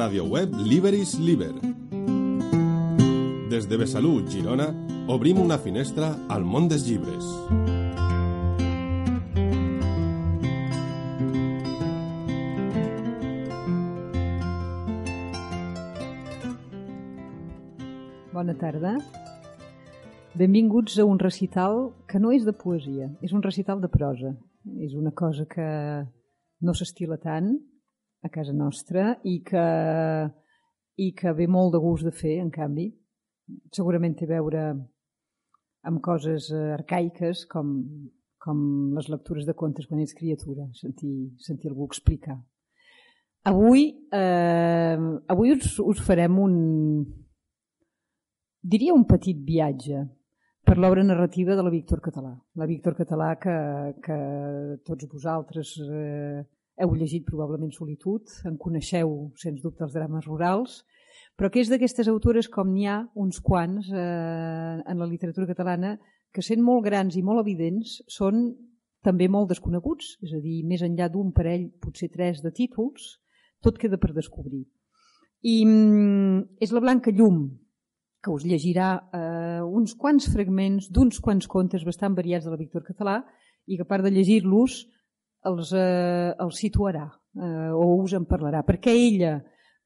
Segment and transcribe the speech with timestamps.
[0.00, 1.52] Radio web Liberis Liber.
[3.50, 4.70] Des de Besalú, Girona,
[5.12, 7.26] obrim una finestra al món dels llibres.
[18.32, 18.96] Bona tarda.
[20.32, 24.32] Benvinguts a un recital que no és de poesia, és un recital de prosa.
[24.80, 25.68] És una cosa que
[26.64, 27.58] no s'estila tant
[28.22, 29.66] a casa nostra i que,
[31.00, 32.90] i que ve molt de gust de fer, en canvi.
[33.74, 34.64] Segurament té a veure
[35.88, 37.72] amb coses arcaiques com,
[38.40, 38.60] com
[38.96, 42.36] les lectures de contes quan ets criatura, sentir, sentir algú explicar.
[43.48, 44.98] Avui, eh,
[45.32, 46.54] avui us, us farem un,
[48.60, 50.02] diria un petit viatge
[50.60, 52.34] per l'obra narrativa de la Víctor Català.
[52.60, 53.56] La Víctor Català que,
[54.04, 54.18] que
[54.84, 56.44] tots vosaltres eh,
[56.80, 60.80] heu llegit probablement Solitud, en coneixeu, sens dubte, els drames rurals,
[61.36, 65.94] però que és d'aquestes autores com n'hi ha uns quants eh, en la literatura catalana
[66.34, 68.50] que sent molt grans i molt evidents són
[69.04, 73.16] també molt desconeguts, és a dir, més enllà d'un parell, potser tres de títols,
[73.64, 74.66] tot queda per descobrir.
[75.40, 77.46] I mm, és la Blanca Llum,
[78.20, 82.84] que us llegirà eh, uns quants fragments d'uns quants contes bastant variats de la Víctor
[82.84, 83.22] Català
[83.64, 84.82] i que a part de llegir-los
[85.48, 88.64] els, eh, els situarà eh, o us en parlarà.
[88.66, 89.38] Perquè ella,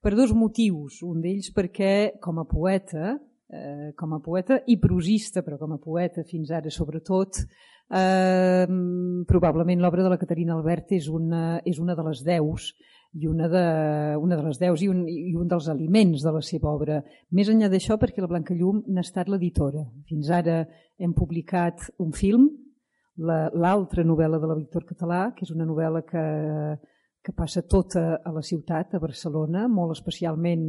[0.02, 3.14] per dos motius, un d'ells perquè com a poeta,
[3.50, 7.44] eh, com a poeta i prosista, però com a poeta fins ara sobretot,
[7.91, 8.66] eh,
[9.28, 12.72] probablement l'obra de la Caterina Albert és una, és una de les deus
[13.14, 13.66] i una de,
[14.18, 16.98] una de les deus i un, i un dels aliments de la seva obra.
[17.30, 19.84] Més enllà d'això, perquè la Blanca Llum n'ha estat l'editora.
[20.08, 20.64] Fins ara
[20.98, 22.48] hem publicat un film,
[23.17, 26.25] l'altra la, novel·la de la Víctor Català, que és una novel·la que,
[27.23, 30.67] que passa tota a la ciutat, a Barcelona, molt especialment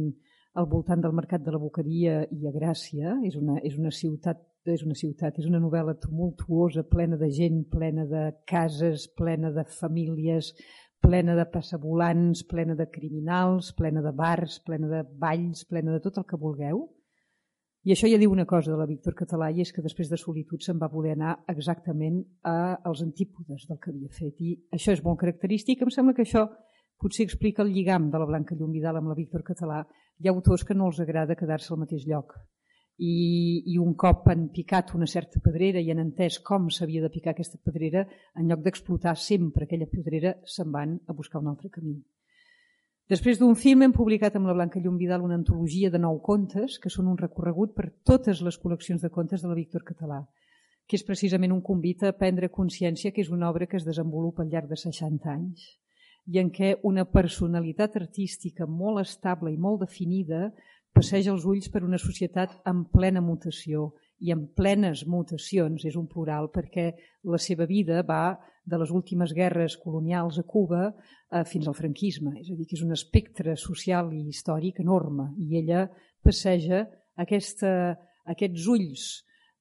[0.56, 3.18] al voltant del Mercat de la Boqueria i a Gràcia.
[3.26, 7.60] És una, és una ciutat és una ciutat, és una novel·la tumultuosa, plena de gent,
[7.70, 10.48] plena de cases, plena de famílies,
[11.02, 16.18] plena de passavolants, plena de criminals, plena de bars, plena de balls, plena de tot
[16.18, 16.82] el que vulgueu.
[17.86, 20.16] I això ja diu una cosa de la Víctor Català i és que després de
[20.18, 24.40] solitud se'n va voler anar exactament als antípodes del que havia fet.
[24.42, 25.84] I això és molt característic.
[25.86, 26.48] Em sembla que això
[26.98, 29.84] potser explica el lligam de la Blanca Llum Vidal amb la Víctor Català.
[30.18, 32.34] Hi ha autors que no els agrada quedar-se al mateix lloc.
[32.98, 33.14] I,
[33.70, 37.36] I un cop han picat una certa pedrera i han entès com s'havia de picar
[37.36, 38.02] aquesta pedrera,
[38.34, 42.00] en lloc d'explotar sempre aquella pedrera, se'n van a buscar un altre camí.
[43.06, 46.80] Després d'un film hem publicat amb la Blanca Llum Vidal una antologia de nou contes
[46.82, 50.24] que són un recorregut per totes les col·leccions de contes de la Víctor Català,
[50.90, 54.42] que és precisament un convit a prendre consciència que és una obra que es desenvolupa
[54.42, 55.68] al llarg de 60 anys
[56.26, 60.48] i en què una personalitat artística molt estable i molt definida
[60.90, 63.92] passeja els ulls per una societat en plena mutació
[64.24, 66.90] i en plenes mutacions, és un plural, perquè
[67.28, 72.34] la seva vida va de les últimes guerres colonials a Cuba eh, fins al franquisme.
[72.40, 75.86] És a dir, que és un espectre social i històric enorme i ella
[76.24, 76.82] passeja
[77.22, 77.70] aquesta,
[78.26, 79.06] aquests ulls,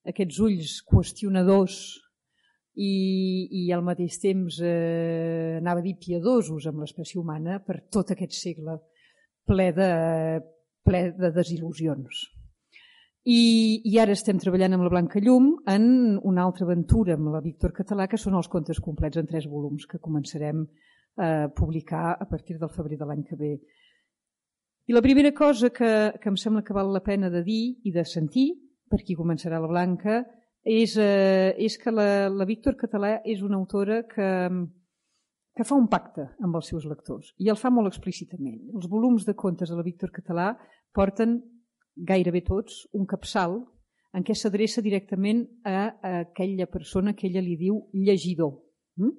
[0.10, 1.78] aquests ulls qüestionadors
[2.76, 2.92] i,
[3.62, 8.36] i al mateix temps eh, anava a dir piadosos amb l'espècie humana per tot aquest
[8.36, 8.80] segle
[9.46, 9.92] ple de,
[10.86, 12.26] ple de desil·lusions.
[13.26, 15.86] I, I ara estem treballant amb la Blanca Llum en
[16.22, 19.88] una altra aventura amb la Víctor Català, que són els contes complets en tres volums
[19.90, 20.62] que començarem
[21.18, 23.56] a publicar a partir del febrer de l'any que ve.
[24.86, 25.90] I la primera cosa que,
[26.22, 28.52] que em sembla que val la pena de dir i de sentir,
[28.86, 30.20] per qui començarà la Blanca,
[30.62, 34.30] és, eh, és que la, la Víctor Català és una autora que,
[35.58, 38.62] que fa un pacte amb els seus lectors i el fa molt explícitament.
[38.76, 40.52] Els volums de contes de la Víctor Català
[40.94, 41.40] porten
[41.96, 43.60] gairebé tots, un capçal
[44.16, 48.54] en què s'adreça directament a, aquella persona que ella li diu llegidor,
[49.00, 49.12] hm?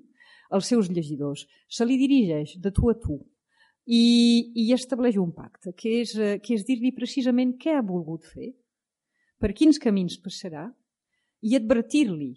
[0.57, 1.45] els seus llegidors.
[1.69, 3.19] Se li dirigeix de tu a tu
[3.87, 8.25] i, i estableix un pacte, que és, eh, que és dir-li precisament què ha volgut
[8.25, 8.53] fer,
[9.39, 10.67] per quins camins passarà
[11.45, 12.33] i advertir-li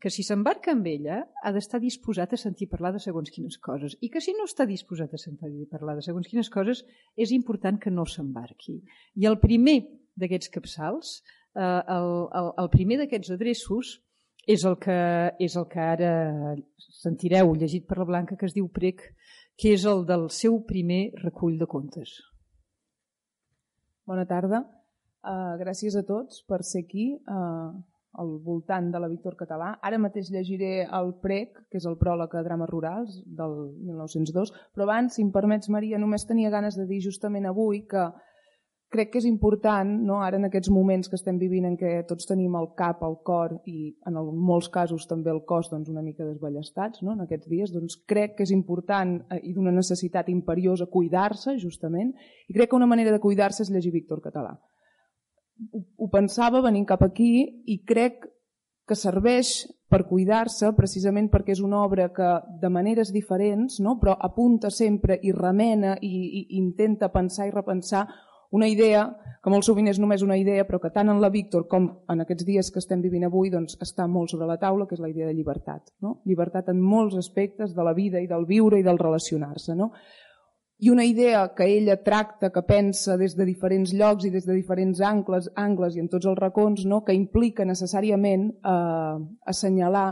[0.00, 3.98] que si s'embarca amb ella ha d'estar disposat a sentir parlar de segons quines coses
[4.00, 6.80] i que si no està disposat a sentir parlar de segons quines coses
[7.16, 8.80] és important que no s'embarqui.
[9.20, 9.82] I el primer
[10.16, 11.18] d'aquests capçals,
[11.52, 12.08] eh, el,
[12.40, 13.98] el, el primer d'aquests adreços
[14.48, 14.96] és el, que,
[15.38, 16.12] és el que ara
[17.02, 19.04] sentireu llegit per la Blanca que es diu Prec,
[19.60, 22.16] que és el del seu primer recull de contes.
[24.08, 24.64] Bona tarda.
[25.20, 27.12] Uh, gràcies a tots per ser aquí.
[27.28, 27.76] Uh,
[28.18, 29.74] al voltant de la Víctor Català.
[29.86, 33.54] Ara mateix llegiré el prec, que és el pròleg a Drames Rurals del
[33.86, 38.08] 1902, però abans, si em permets, Maria, només tenia ganes de dir justament avui que
[38.90, 40.18] crec que és important, no?
[40.26, 43.54] ara en aquests moments que estem vivint en què tots tenim el cap, el cor
[43.70, 47.14] i en molts casos també el cos doncs, una mica desballestats no?
[47.14, 52.10] en aquests dies, doncs crec que és important eh, i d'una necessitat imperiosa cuidar-se justament
[52.48, 54.56] i crec que una manera de cuidar-se és llegir Víctor Català.
[55.72, 57.32] Ho, ho pensava venint cap aquí
[57.66, 58.24] i crec
[58.88, 62.30] que serveix per cuidar-se precisament perquè és una obra que
[62.62, 63.98] de maneres diferents, no?
[64.00, 68.06] però apunta sempre i remena i, i intenta pensar i repensar
[68.50, 69.04] una idea
[69.42, 72.22] que molt sovint és només una idea, però que tant en la Víctor com en
[72.24, 75.10] aquests dies que estem vivint avui doncs, està molt sobre la taula, que és la
[75.10, 75.94] idea de llibertat.
[76.02, 76.18] No?
[76.26, 79.78] Llibertat en molts aspectes de la vida i del viure i del relacionar-se.
[79.78, 79.92] No?
[80.80, 84.54] I una idea que ella tracta, que pensa des de diferents llocs i des de
[84.56, 87.02] diferents angles, angles i en tots els racons, no?
[87.04, 89.18] que implica necessàriament eh,
[89.52, 90.08] assenyalar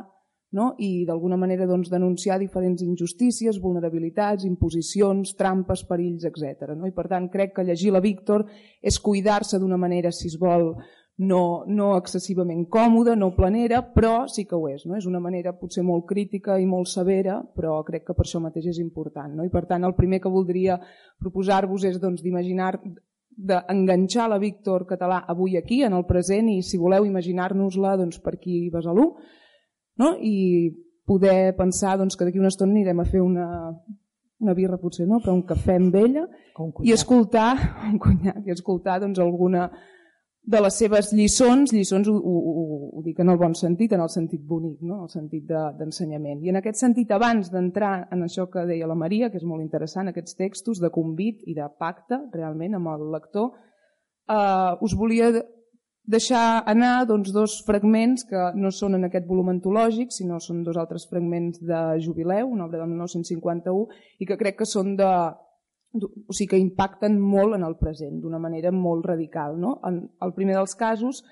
[0.52, 0.74] no?
[0.76, 6.74] i d'alguna manera doncs, denunciar diferents injustícies, vulnerabilitats, imposicions, trampes, perills, etc.
[6.76, 6.84] No?
[6.84, 8.44] I per tant crec que llegir la Víctor
[8.82, 10.74] és cuidar-se d'una manera, si es vol,
[11.18, 14.84] no, no excessivament còmoda, no planera, però sí que ho és.
[14.86, 14.94] No?
[14.98, 18.70] És una manera potser molt crítica i molt severa, però crec que per això mateix
[18.70, 19.34] és important.
[19.34, 19.46] No?
[19.46, 20.78] I per tant el primer que voldria
[21.18, 22.76] proposar-vos és doncs, d'imaginar
[23.38, 28.34] d'enganxar la Víctor català avui aquí, en el present, i si voleu imaginar-nos-la doncs, per
[28.34, 29.12] aquí a Besalú,
[29.98, 30.14] no?
[30.22, 30.70] i
[31.06, 33.46] poder pensar doncs, que d'aquí una estona anirem a fer una,
[34.42, 36.26] una birra potser no, però un cafè amb ella
[36.84, 37.52] i escoltar,
[37.90, 39.68] un conyac, i escoltar doncs, alguna
[40.48, 44.08] de les seves lliçons, lliçons ho, ho, ho dic en el bon sentit, en el
[44.08, 45.02] sentit bonic, no?
[45.04, 46.38] el sentit d'ensenyament.
[46.40, 49.44] De, I en aquest sentit, abans d'entrar en això que deia la Maria, que és
[49.44, 53.50] molt interessant, aquests textos de convit i de pacte, realment, amb el lector,
[54.32, 55.28] eh, us volia
[56.08, 60.80] deixar anar doncs, dos fragments que no són en aquest volum antològic, sinó són dos
[60.80, 63.84] altres fragments de Jubileu, una obra del 1951,
[64.16, 65.12] i que crec que són de,
[66.04, 69.58] o sigui que impacten molt en el present, d'una manera molt radical.
[69.60, 69.78] No?
[69.84, 71.24] En el primer dels casos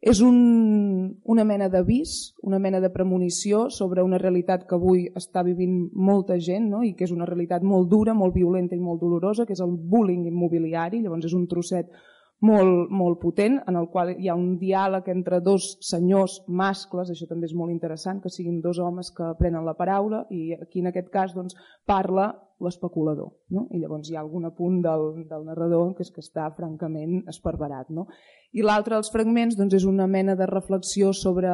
[0.00, 5.42] és un, una mena d'avís, una mena de premonició sobre una realitat que avui està
[5.44, 6.80] vivint molta gent no?
[6.82, 9.76] i que és una realitat molt dura, molt violenta i molt dolorosa, que és el
[9.76, 11.92] bullying immobiliari, llavors és un trosset
[12.40, 17.28] molt, molt potent, en el qual hi ha un diàleg entre dos senyors mascles, això
[17.28, 20.88] també és molt interessant, que siguin dos homes que prenen la paraula, i aquí en
[20.88, 23.30] aquest cas doncs, parla l'especulador.
[23.56, 23.66] No?
[23.72, 27.90] I llavors hi ha algun apunt del, del narrador que és que està francament esperberat.
[27.94, 28.06] No?
[28.52, 31.50] I l'altre dels fragments doncs, és una mena de reflexió sobre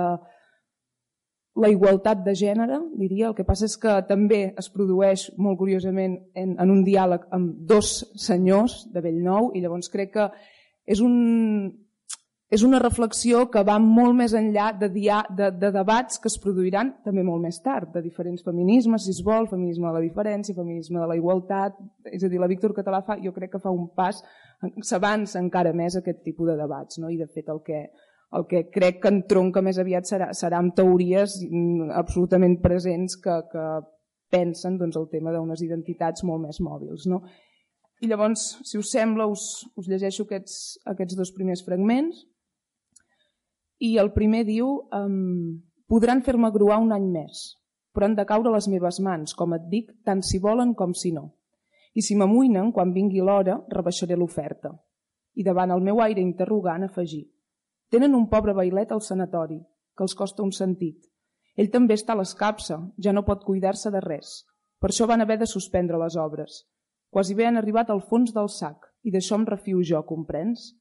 [1.56, 3.30] la igualtat de gènere, diria.
[3.30, 7.64] El que passa és que també es produeix, molt curiosament, en, en un diàleg amb
[7.70, 10.28] dos senyors de Bellnou i llavors crec que
[10.84, 11.72] és, un,
[12.48, 16.36] és una reflexió que va molt més enllà de, dia, de, de debats que es
[16.38, 20.54] produiran també molt més tard, de diferents feminismes, si es vol, feminisme de la diferència,
[20.54, 23.72] feminisme de la igualtat, és a dir, la Víctor Català fa, jo crec que fa
[23.74, 24.22] un pas,
[24.86, 27.10] s'avança encara més aquest tipus de debats, no?
[27.10, 27.82] i de fet el que,
[28.38, 33.40] el que crec que entronca més aviat serà, serà amb teories mm, absolutament presents que,
[33.50, 33.66] que
[34.30, 37.10] pensen doncs, el tema d'unes identitats molt més mòbils.
[37.10, 37.24] No?
[38.02, 42.24] I llavors, si us sembla, us, us llegeixo aquests, aquests dos primers fragments.
[43.78, 47.42] I el primer diu, um, podran fer-me gruar un any més,
[47.92, 51.12] però han de caure les meves mans, com et dic, tant si volen com si
[51.12, 51.30] no.
[51.96, 54.72] I si m'amoïnen, quan vingui l'hora, rebaixaré l'oferta.
[55.36, 57.26] I davant el meu aire interrogant afegir.
[57.92, 59.60] Tenen un pobre bailet al sanatori,
[59.96, 60.98] que els costa un sentit.
[61.56, 64.42] Ell també està a l'escapça, ja no pot cuidar-se de res.
[64.80, 66.64] Per això van haver de suspendre les obres.
[67.08, 70.74] Quasi bé han arribat al fons del sac i d'això em refio jo, comprens?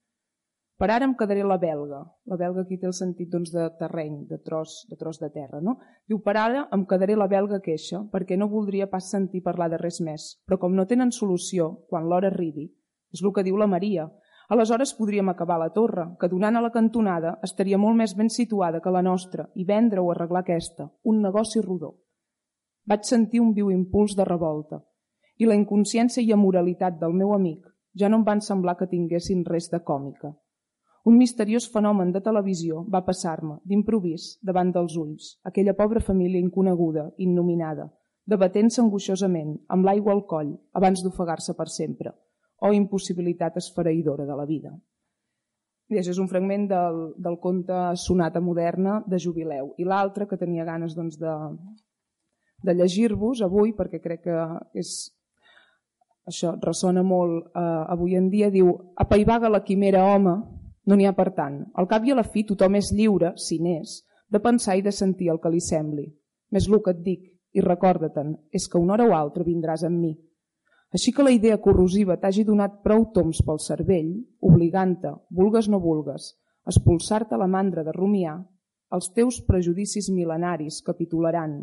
[0.76, 2.02] Per ara em quedaré la belga.
[2.28, 5.62] La belga aquí té el sentit doncs, de terreny, de tros, de tros de terra.
[5.64, 5.78] No?
[6.08, 9.80] Diu, per ara em quedaré la belga queixa perquè no voldria pas sentir parlar de
[9.80, 10.34] res més.
[10.46, 12.68] Però com no tenen solució, quan l'hora arribi,
[13.16, 14.10] és el que diu la Maria,
[14.48, 18.82] Aleshores podríem acabar la torre, que donant a la cantonada estaria molt més ben situada
[18.82, 21.96] que la nostra i vendre o arreglar aquesta, un negoci rodó.
[22.86, 24.84] Vaig sentir un viu impuls de revolta
[25.42, 27.66] i la inconsciència i amoralitat del meu amic
[28.00, 30.36] ja no em van semblar que tinguessin res de còmica.
[31.06, 37.12] Un misteriós fenomen de televisió va passar-me, d'improvís, davant dels ulls, aquella pobra família inconeguda,
[37.22, 37.86] innominada,
[38.26, 42.16] debatent-se angoixosament, amb l'aigua al coll, abans d'ofegar-se per sempre,
[42.58, 44.74] o impossibilitat esfereïdora de la vida.
[45.94, 49.76] I això és un fragment del, del conte Sonata moderna de Jubileu.
[49.78, 51.36] I l'altre, que tenia ganes doncs, de,
[52.66, 54.42] de llegir-vos avui, perquè crec que
[54.74, 54.98] és
[56.26, 57.62] això ressona molt eh,
[57.94, 60.40] avui en dia, diu apaivaga la quimera home
[60.86, 61.64] No n'hi ha per tant.
[61.74, 64.94] Al cap i a la fi tothom és lliure, si n'és, de pensar i de
[64.94, 66.06] sentir el que li sembli.
[66.54, 67.26] Més el que et dic,
[67.56, 70.14] i recorda-te'n, és que una hora o altra vindràs amb mi.
[70.96, 74.12] Així que la idea corrosiva t'hagi donat prou toms pel cervell,
[74.50, 76.34] obligant-te, vulgues no vulgues,
[76.70, 78.38] expulsar-te la mandra de rumiar,
[78.96, 81.58] els teus prejudicis mil·lenaris capitularan,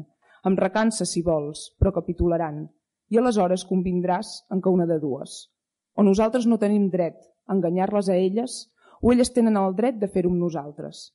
[0.49, 2.65] amb recança si vols, però capitularan,
[3.13, 5.37] i aleshores convindràs en que una de dues.
[5.95, 8.59] O nosaltres no tenim dret a enganyar-les a elles,
[9.03, 11.11] o elles tenen el dret de fer-ho amb nosaltres.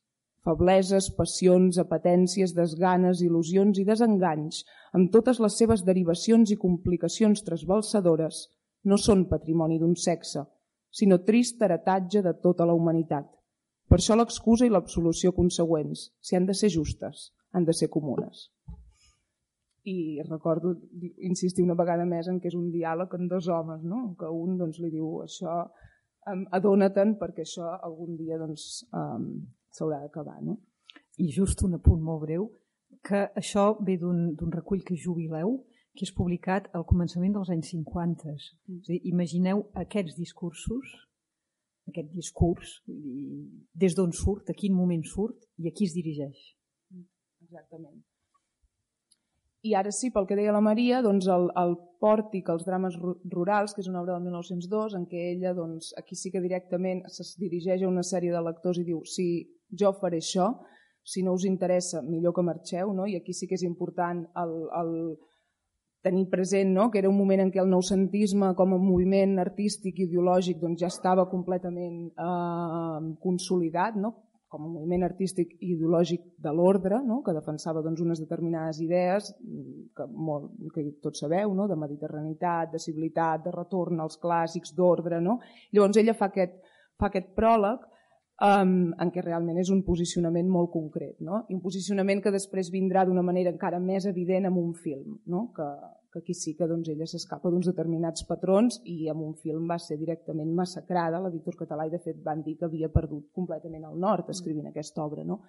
[0.47, 4.61] Febleses, passions, apetències, desganes, il·lusions i desenganys,
[4.95, 8.43] amb totes les seves derivacions i complicacions trasbalsadores,
[8.87, 10.45] no són patrimoni d'un sexe,
[10.91, 13.27] sinó trist heretatge de tota la humanitat.
[13.87, 18.49] Per això l'excusa i l'absolució consegüents, si han de ser justes, han de ser comunes
[19.87, 20.73] i recordo
[21.23, 24.01] insistir una vegada més en que és un diàleg en dos homes, no?
[24.19, 25.61] que un doncs, li diu això
[26.31, 29.29] um, adona-te'n perquè això algun dia doncs, um,
[29.73, 30.39] s'haurà d'acabar.
[30.43, 30.57] No?
[31.17, 32.49] I just un apunt molt breu,
[33.07, 35.63] que això ve d'un recull que jubileu,
[35.97, 38.33] que és publicat al començament dels anys 50.
[38.33, 38.81] Mm.
[38.81, 40.93] És dir, imagineu aquests discursos,
[41.89, 42.75] aquest discurs,
[43.73, 46.37] des d'on surt, a quin moment surt i a qui es dirigeix.
[47.41, 48.03] Exactament.
[49.65, 53.73] I ara sí, pel que deia la Maria, doncs el, el pòrtic als drames rurals,
[53.73, 57.33] que és una obra del 1902, en què ella, doncs, aquí sí que directament es
[57.41, 59.27] dirigeix a una sèrie de lectors i diu si
[59.73, 60.51] jo faré això,
[61.07, 63.07] si no us interessa, millor que marxeu, no?
[63.07, 64.93] i aquí sí que és important el, el
[66.03, 66.89] tenir present no?
[66.91, 70.81] que era un moment en què el noucentisme com a moviment artístic i ideològic doncs,
[70.83, 74.13] ja estava completament eh, consolidat, no?
[74.47, 77.19] Com a moviment artístic i ideològic de l'ordre, no?
[77.25, 81.67] que defensava doncs, unes determinades idees mm, que, molt, que tots sabeu, no?
[81.67, 85.19] de mediterranitat, de civilitat, de retorn als clàssics, d'ordre.
[85.23, 85.39] No?
[85.75, 86.57] Llavors ella fa aquest,
[86.99, 87.83] fa aquest pròleg
[88.41, 91.15] um, en què realment és un posicionament molt concret.
[91.23, 91.43] No?
[91.49, 95.47] I un posicionament que després vindrà d'una manera encara més evident amb un film, no?
[95.55, 95.67] que,
[96.13, 99.79] que aquí sí que doncs, ella s'escapa d'uns determinats patrons i amb un film va
[99.81, 101.21] ser directament massacrada.
[101.23, 104.69] La Víctor Català i de fet van dir que havia perdut completament el nord escrivint
[104.69, 105.25] aquesta obra.
[105.27, 105.41] No?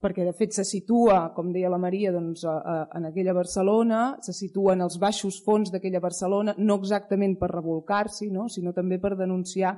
[0.00, 4.16] perquè de fet se situa, com deia la Maria, doncs, a, a, en aquella Barcelona,
[4.24, 8.48] se situa en els baixos fons d'aquella Barcelona, no exactament per revolcar-s'hi, no?
[8.48, 9.74] sinó també per denunciar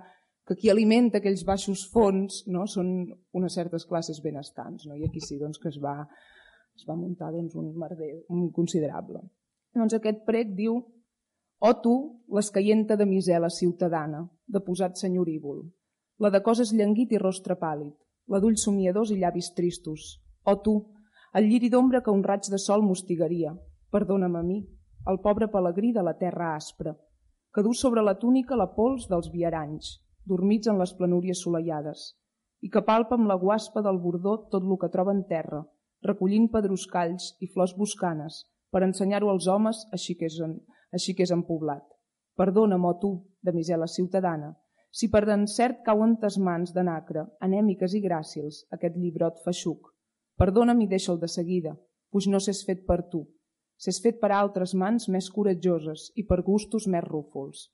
[0.47, 2.67] que qui alimenta aquells baixos fons no?
[2.67, 2.89] són
[3.39, 4.87] unes certes classes benestants.
[4.89, 4.97] No?
[4.99, 6.01] I aquí sí doncs, que es va,
[6.77, 9.23] es va muntar doncs, un merder un considerable.
[9.77, 10.81] Doncs aquest prec diu
[11.63, 11.95] «O tu,
[12.35, 15.63] l'escaienta de misela ciutadana, de posat senyorívol,
[16.19, 17.95] la de coses llenguit i rostre pàl·lid,
[18.27, 20.19] la d'ulls somiadors i llavis tristos.
[20.43, 20.75] O tu,
[21.39, 23.55] el lliri d'ombra que un raig de sol mostigaria,
[23.95, 24.59] perdona'm a mi,
[25.07, 26.97] el pobre pelegrí de la terra aspra,
[27.55, 32.12] que du sobre la túnica la pols dels viaranys, dormits en les planúries solellades,
[32.62, 35.62] i que palpa amb la guaspa del bordó tot lo que troba en terra,
[36.07, 40.57] recollint pedruscalls i flors boscanes, per ensenyar-ho als homes així que és en,
[40.95, 41.85] així que és en poblat.
[42.38, 43.12] Perdona'm, o tu,
[43.43, 44.55] de misela ciutadana,
[44.93, 49.88] si per d'encert cauen tes mans de nacre, anèmiques i gràcils, aquest llibrot feixuc.
[50.38, 51.73] Perdona'm i deixa'l de seguida,
[52.12, 53.23] puix no s'és fet per tu.
[53.83, 57.71] S'és fet per altres mans més coratjoses i per gustos més rúfols.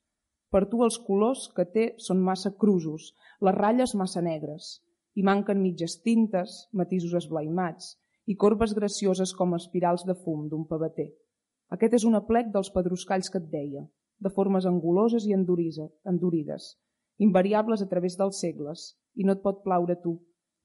[0.49, 3.11] Per tu els colors que té són massa crusos,
[3.45, 4.79] les ratlles massa negres,
[5.13, 11.09] i manquen mitges tintes, matisos esblaimats, i corbes gracioses com espirals de fum d'un pavater.
[11.75, 13.83] Aquest és un aplec dels pedruscalls que et deia,
[14.19, 16.65] de formes anguloses i endurides,
[17.25, 20.15] invariables a través dels segles, i no et pot plaure tu,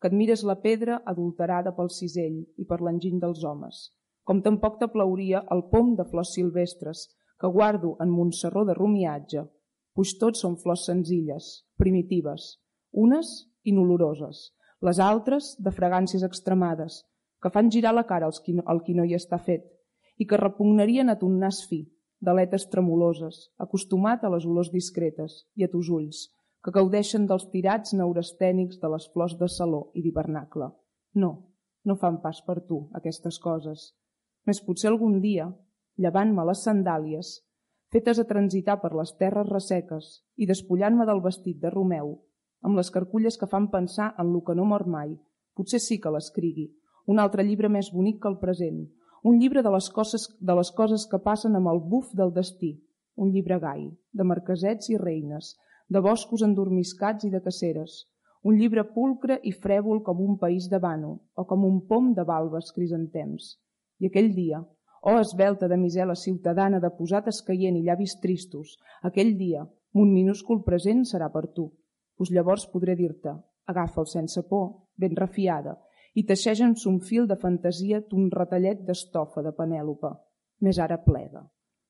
[0.01, 3.83] que admires la pedra adulterada pel cisell i per l'enginy dels homes,
[4.25, 7.07] com tampoc t'aplauria el pom de flors silvestres
[7.41, 9.45] que guardo en Montserró de rumiatge,
[9.95, 12.59] puix tots són flors senzilles, primitives,
[12.93, 13.31] unes
[13.65, 14.51] inoloroses,
[14.85, 17.03] les altres de fragàncies extremades,
[17.41, 19.65] que fan girar la cara als qui al qui no hi està fet
[20.19, 21.83] i que repugnarien a ton nas fi,
[22.25, 26.29] d'aletes tremoloses, acostumat a les olors discretes i a tus ulls,
[26.65, 30.71] que gaudeixen dels tirats neurastènics de les flors de saló i d'hivernacle.
[31.21, 31.33] No,
[31.85, 33.91] no fan pas per tu, aquestes coses.
[34.49, 35.51] Més potser algun dia,
[36.01, 37.35] llevant-me les sandàlies,
[37.95, 42.09] fetes a transitar per les terres resseques i despullant-me del vestit de Romeu,
[42.67, 45.13] amb les carculles que fan pensar en lo que no mor mai,
[45.55, 46.65] potser sí que l'escrigui,
[47.07, 48.81] un altre llibre més bonic que el present,
[49.23, 52.73] un llibre de les coses, de les coses que passen amb el buf del destí,
[53.15, 55.55] un llibre gai, de marquesets i reines,
[55.87, 58.09] de boscos endormiscats i de caceres,
[58.43, 62.27] un llibre pulcre i frèvol com un país de vano o com un pom de
[62.27, 63.55] balbes crisantems.
[64.03, 64.65] I aquell dia,
[65.05, 70.63] oh esbelta de misela ciutadana de posat escaient i llavis tristos, aquell dia, un minúscul
[70.65, 71.67] present serà per tu.
[72.17, 73.35] Pues llavors podré dir-te,
[73.67, 74.65] Agafa'l sense por,
[74.97, 75.75] ben refiada,
[76.15, 80.11] i teixeix en son fil de fantasia ton retallet d'estofa de Penèlope.
[80.65, 81.43] Més ara plega.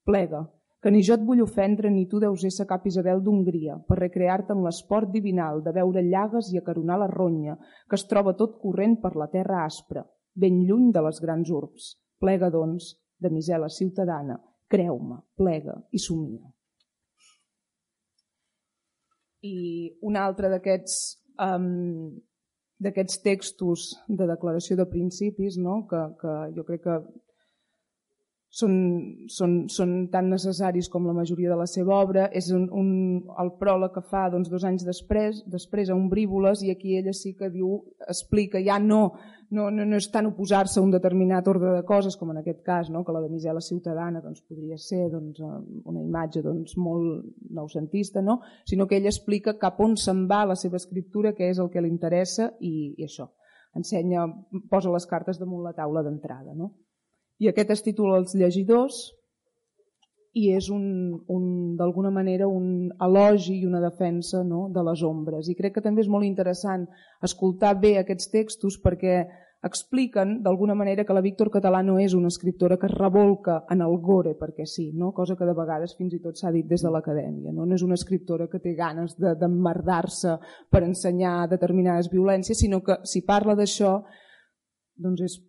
[0.07, 0.45] Plega,
[0.83, 4.53] que ni jo et vull ofendre ni tu deus ésser cap Isabel d'Hongria per recrear-te
[4.53, 7.55] en l'esport divinal de veure llagues i acaronar la ronya
[7.89, 10.05] que es troba tot corrent per la terra aspra,
[10.35, 11.95] ben lluny de les grans urbs.
[12.21, 14.39] Plega, doncs, de misela ciutadana,
[14.71, 16.45] creu-me, plega i somia.
[19.45, 19.57] I
[20.03, 20.95] un altre d'aquests
[21.45, 22.15] um,
[22.85, 25.85] d'aquests textos de declaració de principis no?
[25.91, 26.97] que, que jo crec que
[28.55, 28.75] són,
[29.27, 32.29] són, són tan necessaris com la majoria de la seva obra.
[32.31, 32.91] És un, un,
[33.43, 37.35] el pròleg que fa doncs, dos anys després, després a Umbrívoles, i aquí ella sí
[37.39, 39.01] que diu, explica, ja no,
[39.51, 42.63] no, no, no és tant oposar-se a un determinat ordre de coses, com en aquest
[42.67, 43.03] cas, no?
[43.05, 48.41] que la de misela ciutadana doncs, podria ser doncs, una imatge doncs, molt noucentista, no?
[48.71, 51.83] sinó que ella explica cap on se'n va la seva escriptura, què és el que
[51.83, 53.33] li interessa, i, i això
[53.75, 54.29] ensenya,
[54.71, 56.55] posa les cartes damunt la taula d'entrada.
[56.55, 56.71] No?
[57.43, 59.01] I aquest es titula Els llegidors
[60.35, 60.85] i és un,
[61.31, 61.47] un
[61.79, 65.49] d'alguna manera un elogi i una defensa no, de les ombres.
[65.49, 66.89] I crec que també és molt interessant
[67.23, 69.23] escoltar bé aquests textos perquè
[69.65, 73.81] expliquen d'alguna manera que la Víctor Català no és una escriptora que es revolca en
[73.81, 75.13] el gore perquè sí, no?
[75.17, 77.55] cosa que de vegades fins i tot s'ha dit des de l'acadèmia.
[77.55, 77.65] No?
[77.65, 82.99] no és una escriptora que té ganes d'emmerdar-se de, per ensenyar determinades violències, sinó que
[83.09, 83.97] si parla d'això
[85.01, 85.41] doncs és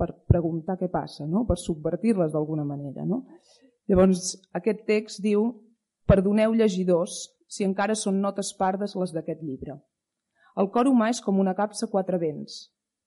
[0.00, 1.44] per preguntar què passa, no?
[1.48, 3.04] per subvertir-les d'alguna manera.
[3.04, 3.26] No?
[3.90, 5.50] Llavors, aquest text diu
[6.10, 9.76] Perdoneu llegidors si encara són notes pardes les d'aquest llibre.
[10.58, 12.64] El cor humà és com una capsa quatre vents.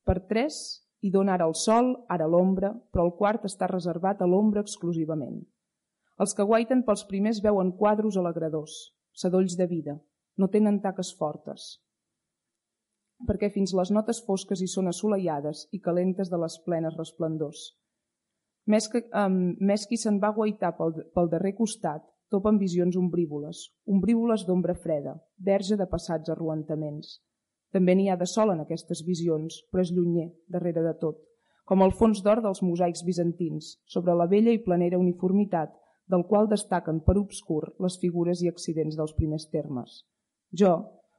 [0.07, 0.59] Per tres
[1.03, 5.41] hi dona ara el sol, ara l'ombra, però el quart està reservat a l'ombra exclusivament.
[6.23, 8.75] Els que guaiten pels primers veuen quadros alegradors,
[9.11, 9.97] sadolls de vida,
[10.39, 11.82] no tenen taques fortes,
[13.27, 17.71] perquè fins les notes fosques hi són assolellades i calentes de les plenes resplendors.
[18.67, 22.95] Més, que, um, més qui se'n va guaitar pel, pel darrer costat topa amb visions
[22.97, 27.19] ombrívoles, ombrívoles d'ombra freda, verge de passats arruentaments.
[27.75, 31.19] També n'hi ha de sol en aquestes visions, però és llunyer, darrere de tot,
[31.69, 35.75] com el fons d'or dels mosaics bizantins, sobre la vella i planera uniformitat,
[36.09, 40.01] del qual destaquen per obscur les figures i accidents dels primers termes.
[40.51, 40.73] Jo,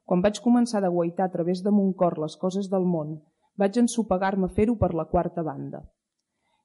[0.05, 3.19] quan vaig començar de guaitar a través de mon cor les coses del món,
[3.57, 5.83] vaig ensopegar-me a fer-ho per la quarta banda.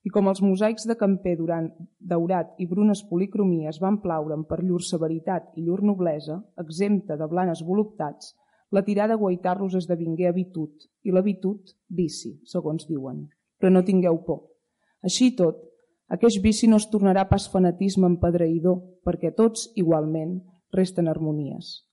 [0.04, 1.67] I com els mosaics de Camper durant
[2.12, 7.63] daurat i brunes policromies van plaure'n per llur severitat i llur noblesa, exempta de blanes
[7.67, 8.34] voluptats,
[8.71, 13.25] la tirada a guaitar-los esdevingué habitud i l'habitud vici, segons diuen.
[13.60, 14.45] Però no tingueu por.
[15.04, 15.60] Així tot,
[16.15, 20.39] aquest vici no es tornarà pas fanatisme empedreïdor, perquè tots, igualment,
[20.73, 21.88] resten harmonies.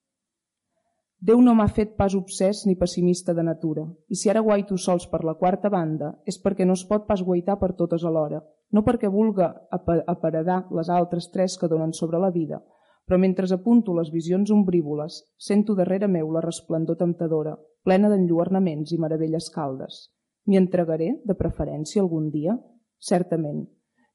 [1.18, 5.07] Déu no m'ha fet pas obsès ni pessimista de natura, i si ara guaito sols
[5.09, 8.83] per la quarta banda és perquè no es pot pas guaitar per totes alhora, no
[8.85, 12.61] perquè vulga aparedar les altres tres que donen sobre la vida,
[13.07, 18.98] però mentre apunto les visions ombrívoles, sento darrere meu la resplendor temptadora, plena d'enlluernaments i
[18.98, 20.11] meravelles caldes.
[20.46, 22.59] M'hi entregaré, de preferència, algun dia?
[22.98, 23.64] Certament.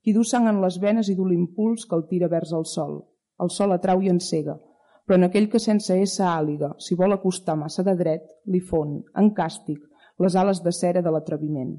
[0.03, 2.99] Qui du sang en les venes i du l'impuls que el tira vers el sol.
[3.41, 4.59] El sol atrau i encega,
[5.05, 8.99] però en aquell que sense essa àliga, si vol acostar massa de dret, li fon,
[9.17, 9.79] en càstig,
[10.21, 11.73] les ales de cera de l'atreviment.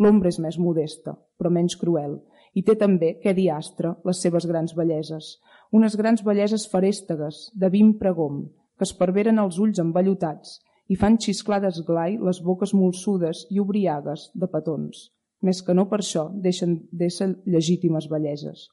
[0.00, 2.16] L'ombra és més modesta, però menys cruel,
[2.54, 5.36] i té també, què diastre, les seves grans belleses,
[5.76, 8.42] unes grans belleses farèstegues, de vim pregom,
[8.78, 10.58] que es perveren els ulls envellotats
[10.90, 15.10] i fan xisclar d'esglai les boques molsudes i obriagues de petons,
[15.46, 18.66] més que no per això deixen d'ésser legítimes belleses.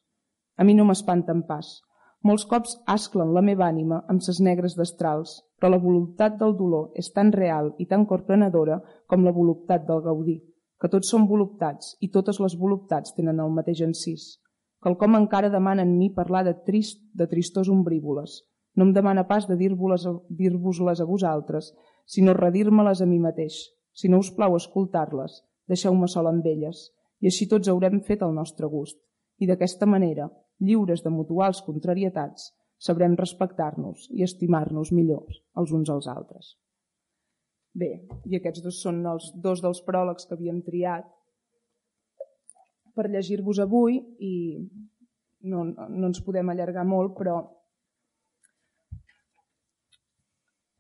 [0.58, 1.76] A mi no m'espanten pas,
[2.24, 6.92] molts cops asclen la meva ànima amb ses negres destrals, però la voluntat del dolor
[6.96, 10.40] és tan real i tan corprenedora com la voluntat del gaudir,
[10.82, 14.28] que tots són voluptats i totes les voluptats tenen el mateix encís.
[14.84, 18.44] Quelcom encara demana en mi parlar de trist, de tristors ombrívoles.
[18.78, 21.72] No em demana pas de dir-vos-les a vosaltres,
[22.06, 23.58] sinó redir-me-les a mi mateix.
[23.94, 28.36] Si no us plau escoltar-les, deixeu-me sol amb elles, i així tots haurem fet el
[28.36, 29.00] nostre gust.
[29.42, 35.26] I d'aquesta manera, lliures de mutuals contrarietats, sabrem respectar-nos i estimar-nos millor
[35.58, 36.56] els uns als altres.
[37.78, 37.92] Bé,
[38.26, 41.06] i aquests dos són els dos dels pròlegs que havíem triat
[42.98, 44.34] per llegir-vos avui i
[45.46, 47.38] no, no ens podem allargar molt, però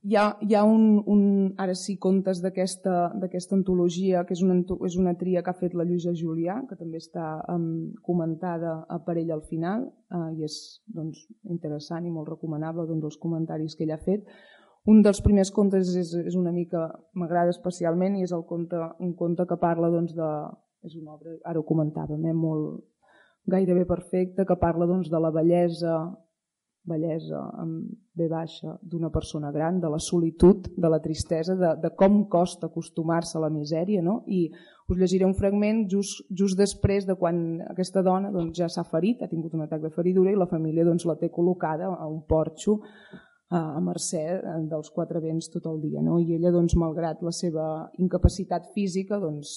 [0.07, 1.23] Hi ha, hi ha un, un,
[1.59, 4.55] ara sí, contes d'aquesta antologia, que és una,
[4.87, 9.17] és una tria que ha fet la Lluïsa Julià, que també està um, comentada per
[9.17, 9.83] ella al final,
[10.15, 10.55] uh, i és
[10.95, 14.23] doncs, interessant i molt recomanable doncs, els comentaris que ella ha fet.
[14.87, 16.85] Un dels primers contes és, és una mica,
[17.19, 20.29] m'agrada especialment, i és el conte, un conte que parla doncs, de...
[20.87, 22.79] És una obra, ara ho comentàvem, eh, molt
[23.51, 25.97] gairebé perfecta, que parla doncs, de la bellesa,
[26.87, 31.91] bellesa amb B baixa d'una persona gran, de la solitud, de la tristesa, de, de
[31.99, 34.01] com costa acostumar-se a la misèria.
[34.01, 34.21] No?
[34.25, 34.47] I
[34.87, 39.21] us llegiré un fragment just, just després de quan aquesta dona doncs, ja s'ha ferit,
[39.21, 42.21] ha tingut un atac de feridura i la família doncs, la té col·locada a un
[42.27, 42.79] porxo
[43.49, 46.01] a mercè eh, dels quatre vents tot el dia.
[46.03, 46.19] No?
[46.19, 47.67] I ella, doncs, malgrat la seva
[47.99, 49.53] incapacitat física, doncs,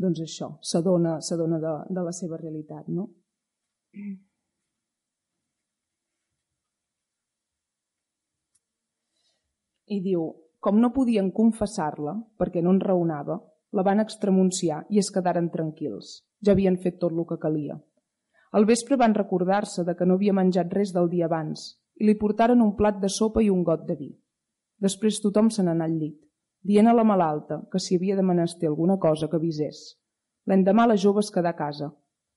[0.00, 2.88] doncs això, s'adona de, de la seva realitat.
[2.88, 3.08] No?
[9.90, 10.24] I diu,
[10.62, 13.40] com no podien confessar-la, perquè no en raonava,
[13.74, 16.20] la van extremunciar i es quedaren tranquils.
[16.44, 17.76] Ja havien fet tot el que calia.
[18.52, 21.66] Al vespre van recordar-se de que no havia menjat res del dia abans
[22.00, 24.10] i li portaren un plat de sopa i un got de vi.
[24.80, 26.16] Després tothom se n'anà al llit,
[26.64, 29.82] dient a la malalta que si havia de menester alguna cosa que avisés.
[30.46, 31.90] L'endemà la jove es quedà a casa,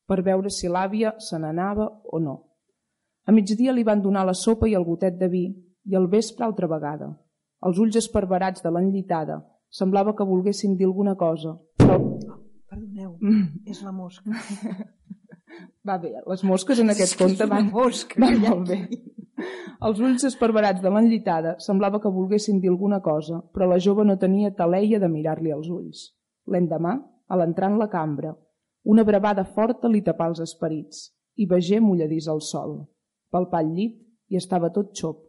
[0.05, 2.35] per veure si l'àvia se n'anava o no.
[3.25, 5.45] A migdia li van donar la sopa i el gotet de vi
[5.85, 7.13] i al vespre altra vegada.
[7.67, 9.39] Els ulls esparverats de l'enllitada
[9.73, 11.97] semblava que volguessin dir alguna cosa, però...
[12.69, 13.69] Perdoneu, mm.
[13.69, 14.33] és la mosca.
[15.87, 18.79] Va bé, les mosques en aquest conte van, mosca, van molt bé.
[19.83, 24.15] Els ulls esparverats de l'enllitada semblava que volguessin dir alguna cosa, però la jove no
[24.21, 26.05] tenia taleia de mirar-li als ulls.
[26.47, 26.95] L'endemà,
[27.27, 28.33] a l'entrar en la cambra,
[28.83, 31.05] una bravada forta li tapà els esperits
[31.39, 32.79] i vegé mulladís al sol.
[33.31, 33.99] Palpà el llit
[34.29, 35.21] i estava tot xop.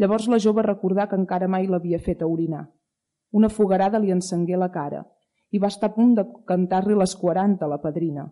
[0.00, 2.62] Llavors la jove recordà que encara mai l'havia fet a orinar.
[3.36, 5.02] Una fogarada li encengué la cara
[5.52, 8.24] i va estar a punt de cantar-li les 40 a la padrina,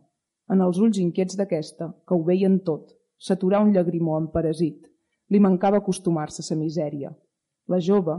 [0.49, 4.87] en els ulls inquiets d'aquesta, que ho veien tot, s'aturà un llagrimó en parasit.
[5.29, 7.11] Li mancava acostumar-se a sa misèria.
[7.69, 8.15] La jove,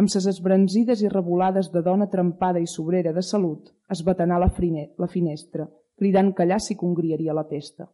[0.00, 4.48] amb ses esbranzides i revolades de dona trempada i sobrera de salut, es batanà la,
[4.48, 5.66] frine, la finestra,
[5.98, 7.90] cridant que allà s'hi congriaria la pesta.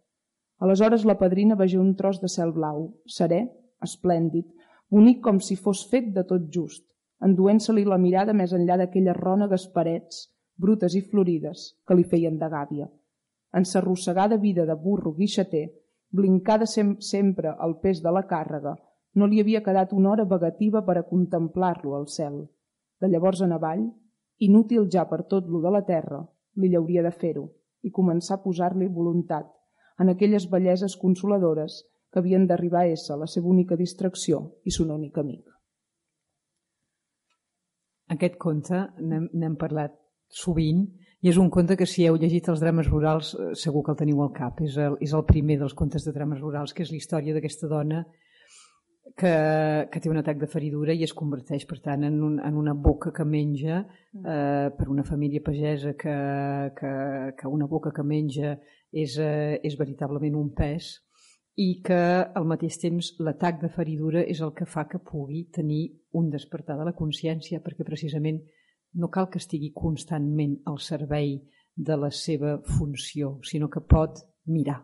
[0.62, 3.42] Aleshores la padrina vegé un tros de cel blau, serè,
[3.82, 4.46] esplèndid,
[4.92, 6.84] bonic com si fos fet de tot just,
[7.24, 10.26] enduent-se-li la mirada més enllà d'aquelles rònegues parets,
[10.56, 12.90] brutes i florides, que li feien de gàbia
[13.52, 15.68] en s'arrossegada vida de burro guixater,
[16.10, 18.74] blincada sem sempre al pes de la càrrega,
[19.14, 22.38] no li havia quedat una hora vagativa per a contemplar-lo al cel.
[23.00, 23.84] De llavors en avall,
[24.38, 26.22] inútil ja per tot lo de la terra,
[26.56, 27.48] li hauria de fer-ho
[27.82, 29.48] i començar a posar-li voluntat
[30.00, 34.92] en aquelles belleses consoladores que havien d'arribar a ésser la seva única distracció i son
[34.92, 35.48] únic amic.
[38.12, 39.96] Aquest conte n'hem parlat
[40.28, 40.84] sovint
[41.22, 44.00] i és un conte que si heu llegit els drames rurals eh, segur que el
[44.00, 44.58] teniu al cap.
[44.66, 47.70] És el, és el primer dels contes de drames rurals, que és la història d'aquesta
[47.70, 48.02] dona
[49.18, 49.32] que,
[49.92, 52.74] que té un atac de feridura i es converteix, per tant, en, un, en una
[52.74, 54.24] boca que menja mm.
[54.24, 56.16] eh, per una família pagesa que,
[56.78, 56.92] que,
[57.38, 58.56] que una boca que menja
[58.90, 60.96] és, eh, és veritablement un pes
[61.60, 62.00] i que
[62.34, 65.82] al mateix temps l'atac de feridura és el que fa que pugui tenir
[66.16, 68.40] un despertar de la consciència perquè precisament
[68.94, 71.36] no cal que estigui constantment al servei
[71.74, 74.82] de la seva funció, sinó que pot mirar.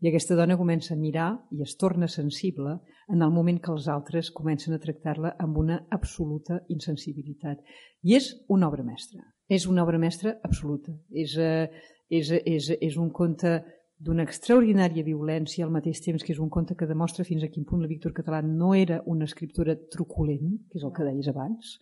[0.00, 2.78] I aquesta dona comença a mirar i es torna sensible
[3.12, 7.60] en el moment que els altres comencen a tractar-la amb una absoluta insensibilitat.
[8.02, 9.20] I és una obra mestra.
[9.48, 10.94] És una obra mestra absoluta.
[11.10, 11.68] És, eh,
[12.08, 13.58] és, és, és un conte
[14.00, 17.66] d'una extraordinària violència al mateix temps que és un conte que demostra fins a quin
[17.68, 21.74] punt la Víctor Català no era una escriptora truculent, que és el que deies abans,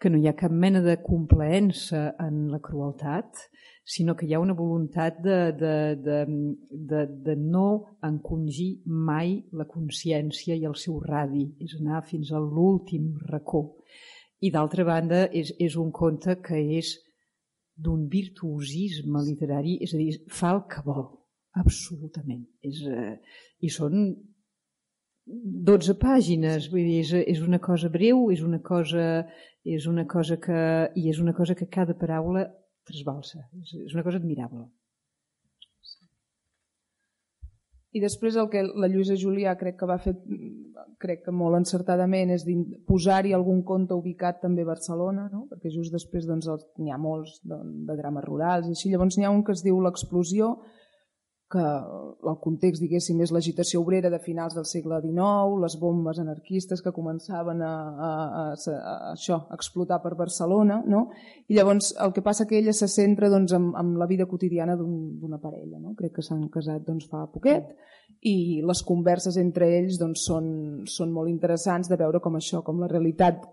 [0.00, 3.44] que no hi ha cap mena de complaença en la crueltat,
[3.84, 5.74] sinó que hi ha una voluntat de, de,
[6.06, 6.18] de,
[6.70, 7.68] de, de no
[8.04, 13.66] encongir mai la consciència i el seu radi, és anar fins a l'últim racó.
[14.40, 16.96] I d'altra banda, és, és un conte que és
[17.76, 21.17] d'un virtuosisme literari, és a dir, fa el que vol
[21.58, 22.44] Absolutament.
[22.64, 23.14] És, eh,
[23.60, 24.08] I són
[25.68, 29.26] 12 pàgines, vull dir, és, és una cosa breu, és una cosa,
[29.64, 30.60] és una cosa que,
[30.96, 32.46] i és una cosa que cada paraula
[32.88, 33.44] trasbalsa.
[33.60, 34.68] És, és una cosa admirable.
[37.96, 40.12] I després el que la Lluïsa Julià crec que va fer
[41.00, 42.44] crec que molt encertadament és
[42.88, 45.46] posar-hi algun conte ubicat també a Barcelona, no?
[45.50, 48.92] perquè just després doncs, n'hi ha molts de, de drames rurals i així.
[48.92, 50.52] Llavors n'hi ha un que es diu L'explosió,
[51.48, 56.82] que el context, diguéssim, és l'agitació obrera de finals del segle XIX, les bombes anarquistes
[56.84, 61.06] que començaven a, a, a, a, això, a explotar per Barcelona, no?
[61.48, 64.76] i llavors el que passa que ella se centra doncs, en, en la vida quotidiana
[64.76, 65.80] d'una un, parella.
[65.80, 65.94] No?
[65.96, 67.72] Crec que s'han casat doncs, fa poquet
[68.28, 70.48] i les converses entre ells doncs, són,
[70.90, 73.44] són molt interessants de veure com això, com la realitat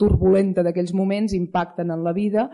[0.00, 2.48] turbulenta d'aquells moments impacten en la vida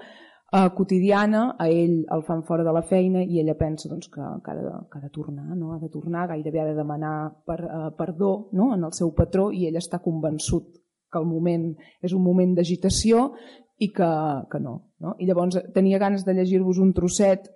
[0.55, 4.23] eh, quotidiana, a ell el fan fora de la feina i ella pensa doncs, que,
[4.45, 5.73] que, ha de, que ha de tornar, no?
[5.75, 8.73] ha de tornar, gairebé ha de demanar per, eh, perdó no?
[8.75, 10.71] en el seu patró i ell està convençut
[11.11, 13.33] que el moment és un moment d'agitació
[13.83, 14.11] i que,
[14.51, 15.15] que no, no.
[15.19, 17.51] I llavors tenia ganes de llegir-vos un trosset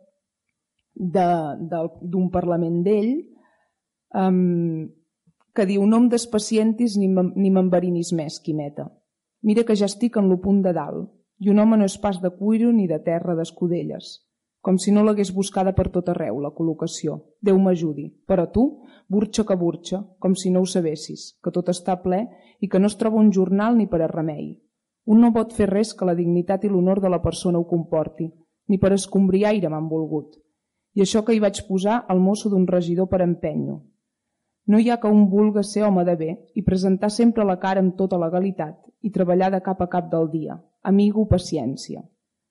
[0.99, 3.13] d'un parlament d'ell
[4.19, 4.89] um,
[5.55, 8.89] que diu no em despacientis ni m'enverinis més, Quimeta.
[9.47, 11.07] Mira que ja estic en lo punt de dalt
[11.39, 14.19] i un home no és pas de cuiro ni de terra d'escudelles,
[14.61, 17.15] com si no l'hagués buscada per tot arreu, la col·locació.
[17.41, 18.09] Déu m'ajudi.
[18.27, 18.65] Però tu,
[19.09, 22.25] burxa que burxa, com si no ho sabessis, que tot està ple
[22.61, 24.51] i que no es troba un jornal ni per a remei.
[25.09, 28.29] Un no pot fer res que la dignitat i l'honor de la persona ho comporti,
[28.69, 30.35] ni per escombriaire m'han volgut.
[30.99, 33.79] I això que hi vaig posar al mosso d'un regidor per empenyo.
[34.69, 37.81] No hi ha que un vulga ser home de bé i presentar sempre la cara
[37.81, 42.03] amb tota legalitat i treballar de cap a cap del dia, Amigo, paciència.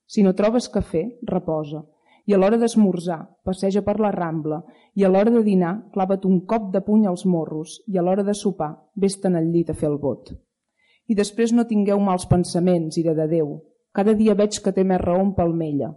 [0.06, 1.84] Si no trobes cafè, reposa.
[2.28, 4.58] I a l'hora d'esmorzar, passeja per la Rambla.
[4.94, 7.78] I a l'hora de dinar, clava't un cop de puny als morros.
[7.88, 10.34] I a l'hora de sopar, vés-te'n al llit a fer el vot.
[11.08, 13.54] I després no tingueu mals pensaments, ira de Déu.
[13.96, 15.94] Cada dia veig que té més raó en palmella.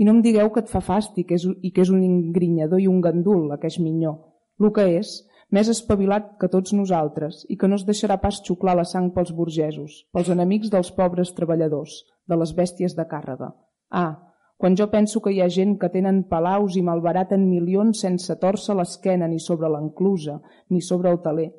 [0.00, 3.02] I no em digueu que et fa fàstic i que és un ingrinyador i un
[3.04, 4.14] gandul, aquest minyó.
[4.60, 5.20] El que és,
[5.54, 9.32] més espavilat que tots nosaltres i que no es deixarà pas xuclar la sang pels
[9.38, 13.52] burgesos, pels enemics dels pobres treballadors, de les bèsties de càrrega.
[13.90, 14.14] Ah,
[14.56, 18.74] quan jo penso que hi ha gent que tenen palaus i malbaraten milions sense torça
[18.78, 20.40] l'esquena ni sobre l'enclusa,
[20.70, 21.50] ni sobre el taler,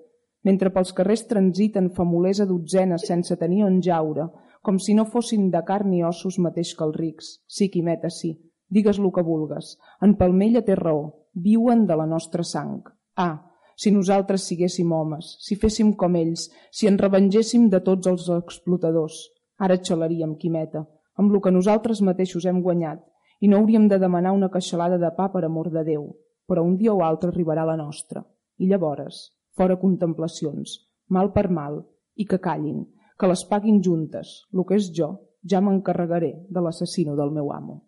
[0.48, 4.28] mentre pels carrers transiten famolers a dotzenes sense tenir on jaure,
[4.66, 7.34] com si no fossin de carn i ossos mateix que els rics.
[7.48, 8.34] Sí, Quimeta, sí.
[8.68, 9.76] Digues lo que vulgues.
[10.02, 11.04] En Palmella té raó.
[11.36, 12.82] Viuen de la nostra sang.
[13.16, 18.30] Ah, si nosaltres siguéssim homes, si féssim com ells, si ens revengéssim de tots els
[18.38, 19.18] explotadors.
[19.60, 20.86] Ara xalaríem, Quimeta,
[21.20, 23.04] amb el que nosaltres mateixos hem guanyat,
[23.42, 26.08] i no hauríem de demanar una queixalada de pa per amor de Déu,
[26.48, 28.24] però un dia o altre arribarà la nostra.
[28.58, 30.78] I llavors, fora contemplacions,
[31.10, 31.82] mal per mal,
[32.16, 32.86] i que callin,
[33.20, 35.12] que les paguin juntes, el que és jo,
[35.44, 37.82] ja m'encarregaré de l'assassino del meu amo.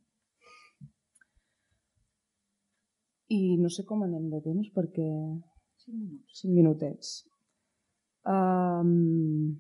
[3.28, 5.08] I no sé com anem de temps perquè
[5.88, 6.40] Cinc minuts.
[6.42, 7.12] Cinc minutets.
[8.28, 9.56] Um,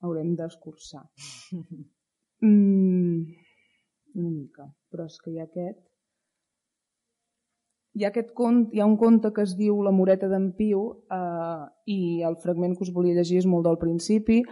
[0.00, 1.04] haurem d'escurçar.
[2.44, 3.22] Mm,
[4.20, 5.78] una mica, però és que hi ha aquest...
[7.94, 10.82] Hi ha, aquest cont, hi ha un conte que es diu La moreta d'en Piu
[11.14, 11.62] eh,
[11.94, 11.98] i
[12.28, 14.42] el fragment que us volia llegir és molt del principi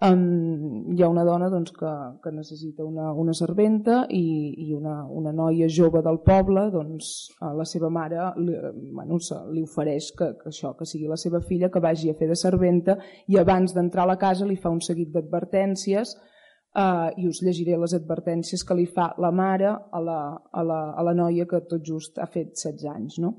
[0.00, 5.00] Um, hi ha una dona doncs, que, que necessita una, una serventa i, i una,
[5.10, 7.08] una noia jove del poble, doncs,
[7.42, 8.54] a la seva mare li,
[8.94, 9.18] bueno,
[9.50, 12.38] li ofereix que, que, això, que sigui la seva filla que vagi a fer de
[12.38, 12.94] serventa
[13.26, 17.74] i abans d'entrar a la casa li fa un seguit d'advertències uh, i us llegiré
[17.74, 21.64] les advertències que li fa la mare a la, a la, a la noia que
[21.66, 23.18] tot just ha fet 16 anys.
[23.18, 23.34] No?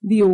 [0.00, 0.32] Diu,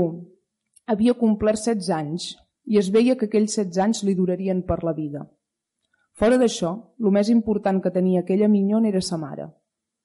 [0.87, 2.37] havia complert 16 anys
[2.71, 5.27] i es veia que aquells 16 anys li durarien per la vida
[6.17, 6.71] Fora d'això,
[7.05, 9.51] el més important que tenia aquella minyona era sa mare.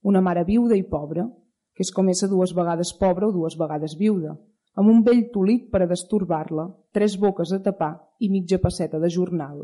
[0.03, 1.23] Una mare viuda i pobra,
[1.71, 4.33] que és com ésser dues vegades pobra o dues vegades viuda,
[4.75, 9.07] amb un vell tolit per a destorbar-la, tres boques a tapar i mitja passeta de
[9.15, 9.63] jornal,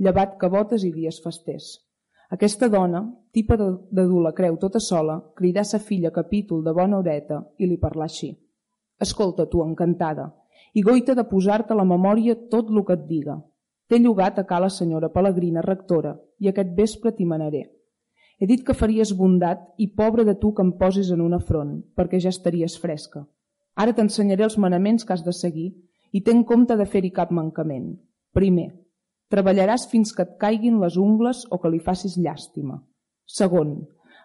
[0.00, 1.68] llevat que botes i dies festers.
[2.32, 3.04] Aquesta dona,
[3.36, 7.44] tipa de, de dur la creu tota sola, cridà sa filla capítol de bona horeta
[7.58, 8.32] i li parlà així.
[9.04, 10.30] Escolta, tu, encantada,
[10.72, 13.42] i goita de posar-te a la memòria tot el que et diga,
[13.88, 17.64] T'he llogat a ca la senyora Pelegrina, rectora, i aquest vespre t'hi manaré.
[18.40, 21.76] He dit que faries bondat i pobre de tu que em posis en una front,
[21.96, 23.26] perquè ja estaries fresca.
[23.76, 25.68] Ara t'ensenyaré els manaments que has de seguir
[26.12, 27.92] i ten compte de fer-hi cap mancament.
[28.34, 28.70] Primer,
[29.30, 32.80] treballaràs fins que et caiguin les ungles o que li facis llàstima.
[33.26, 33.76] Segon,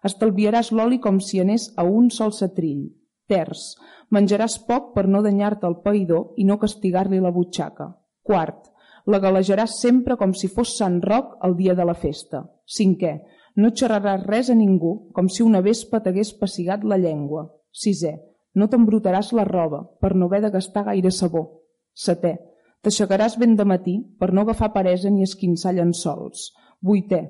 [0.06, 2.88] estalviaràs l'oli com si anés a un sol setrill.
[3.30, 3.76] Terç,
[4.10, 7.92] menjaràs poc per no danyar-te el païdor i no castigar-li la butxaca.
[8.26, 8.70] Quart,
[9.10, 12.44] la galejaràs sempre com si fos Sant Roc el dia de la festa.
[12.78, 13.14] Cinquè,
[13.58, 17.48] no xerraràs res a ningú, com si una vespa t'hagués pessigat la llengua.
[17.72, 18.14] Sisè,
[18.56, 21.46] no t'embrutaràs la roba per no haver de gastar gaire sabó.
[21.94, 22.36] Setè,
[22.84, 26.52] t'aixecaràs ben de matí per no agafar paresa ni esquinçar llençols.
[26.86, 27.24] Vuitè,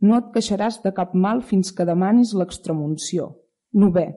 [0.00, 3.34] no et queixaràs de cap mal fins que demanis l'extremunció.
[3.76, 4.08] Novè,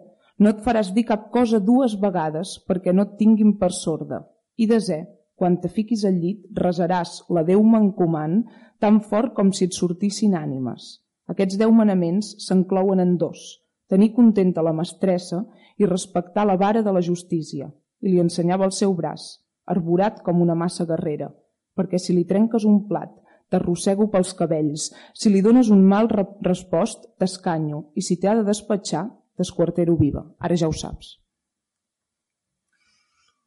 [0.42, 4.24] No et faràs dir cap cosa dues vegades perquè no et tinguin per sorda.
[4.58, 5.04] I desè,
[5.42, 8.44] quan te fiquis al llit, resaràs la Déu m'encoman
[8.78, 11.00] tan fort com si et sortissin ànimes.
[11.34, 13.42] Aquests deu manaments s'enclouen en dos.
[13.90, 15.40] Tenir contenta la mestressa
[15.82, 17.72] i respectar la vara de la justícia.
[18.06, 19.24] I li ensenyava el seu braç,
[19.66, 21.32] arborat com una massa guerrera,
[21.74, 23.10] perquè si li trenques un plat,
[23.50, 24.92] t'arrossego pels cabells.
[25.18, 26.12] Si li dones un mal
[26.46, 29.08] respost, t'escanyo, i si t'ha de despatxar,
[29.42, 30.22] t'esquartero viva.
[30.38, 31.18] Ara ja ho saps.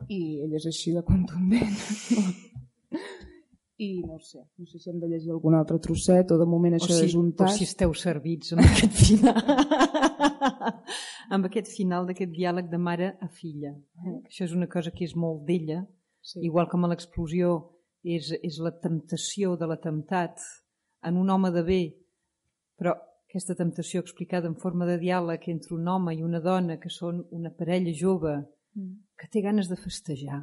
[0.09, 1.77] I ell és així de contundent.
[3.85, 6.77] I no sé, no sé si hem de llegir algun altre trosset o de moment
[6.77, 7.51] això o si, és un tas.
[7.51, 9.41] O si esteu servits amb aquest final,
[11.35, 13.75] amb aquest final d'aquest diàleg de mare a filla.
[14.05, 14.21] Eh?
[14.29, 15.83] Això és una cosa que és molt d'ella,
[16.23, 16.39] sí.
[16.47, 17.57] igual com a l'explosió
[18.05, 20.39] és, és la temptació de l'atemptat
[21.05, 21.83] en un home de bé,
[22.79, 26.93] però aquesta temptació explicada en forma de diàleg entre un home i una dona que
[26.93, 28.37] són una parella jove.
[28.75, 30.43] Que té ganes de festejar.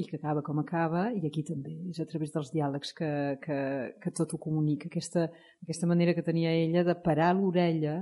[0.00, 3.10] I que acaba com acaba i aquí també és a través dels diàlegs que,
[3.42, 3.58] que,
[4.00, 4.88] que tot ho comunica.
[4.88, 5.26] Aquesta,
[5.66, 7.98] aquesta manera que tenia ella de parar l'orella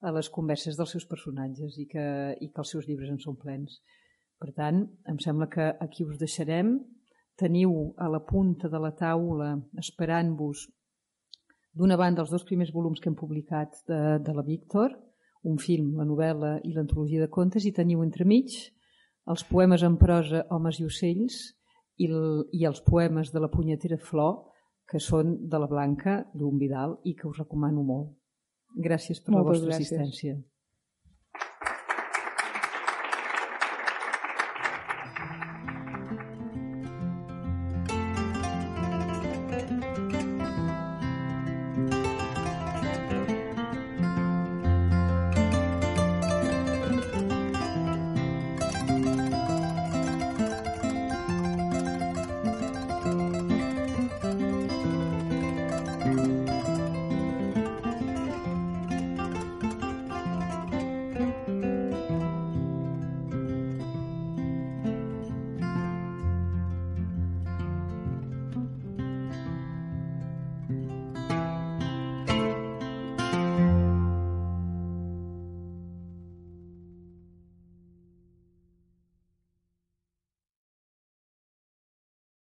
[0.00, 2.06] a les converses dels seus personatges i que,
[2.40, 3.76] i que els seus llibres en són plens.
[4.40, 6.78] Per tant, em sembla que aquí us deixarem.
[7.38, 10.64] Teniu a la punta de la taula esperant-vos
[11.78, 14.96] D'una banda, els dos primers volums que hem publicat de, de la Víctor,
[15.48, 18.56] un film, la novel·la i l'antologia de contes, i teniu entremig
[19.28, 21.38] els poemes en prosa Homes i ocells
[21.98, 24.46] i, el, i els poemes de la punyetera flor,
[24.88, 28.14] que són de la Blanca, d'un Vidal, i que us recomano molt.
[28.78, 29.92] Gràcies per Moltes la vostra gràcies.
[29.92, 30.38] assistència.